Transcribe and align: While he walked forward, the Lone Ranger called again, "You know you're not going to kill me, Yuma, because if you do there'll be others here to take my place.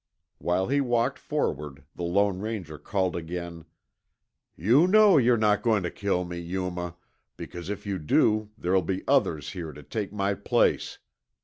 While 0.39 0.67
he 0.69 0.81
walked 0.81 1.19
forward, 1.19 1.83
the 1.95 2.01
Lone 2.01 2.39
Ranger 2.39 2.79
called 2.79 3.15
again, 3.15 3.65
"You 4.55 4.87
know 4.87 5.19
you're 5.19 5.37
not 5.37 5.61
going 5.61 5.83
to 5.83 5.91
kill 5.91 6.25
me, 6.25 6.39
Yuma, 6.39 6.95
because 7.37 7.69
if 7.69 7.85
you 7.85 7.99
do 7.99 8.49
there'll 8.57 8.81
be 8.81 9.03
others 9.07 9.51
here 9.51 9.71
to 9.71 9.83
take 9.83 10.11
my 10.11 10.33
place. 10.33 10.97